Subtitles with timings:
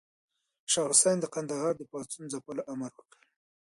[0.71, 3.19] شاه حسين د کندهار د پاڅون د ځپلو امر وکړ.